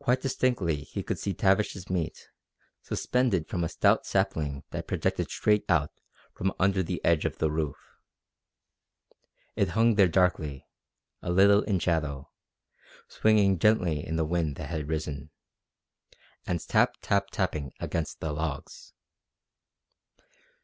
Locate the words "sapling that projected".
4.04-5.30